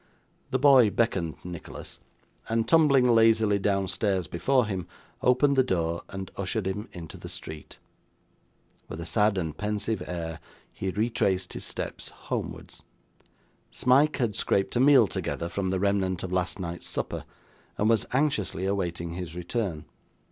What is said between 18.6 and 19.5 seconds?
awaiting his